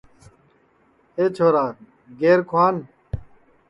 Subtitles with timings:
[1.17, 1.65] اے چھورا
[2.19, 2.75] گیر کُھوان